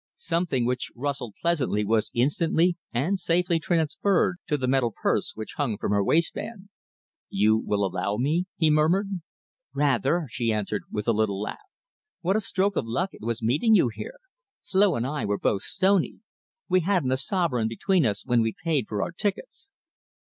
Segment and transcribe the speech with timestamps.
[0.15, 5.77] Something which rustled pleasantly was instantly and safely transferred to the metal purse which hung
[5.77, 6.69] from her waistband.
[7.29, 9.21] "You will allow me?" he murmured.
[9.75, 11.59] "Rather," she answered, with a little laugh.
[12.21, 14.17] "What a stroke of luck it was meeting you here!
[14.63, 16.21] Flo and I were both stony.
[16.67, 19.69] We hadn't a sovereign between us when we'd paid for our tickets."